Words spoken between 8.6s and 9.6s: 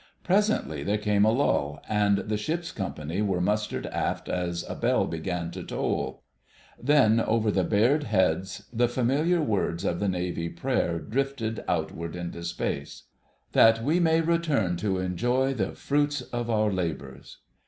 the familiar